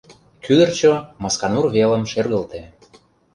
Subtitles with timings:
[0.43, 0.91] Кӱдырчӧ
[1.23, 2.61] Масканур велым шергылте.